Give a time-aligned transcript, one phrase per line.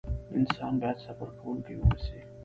[0.37, 2.17] انسان بايد صبر کوونکی واوسئ.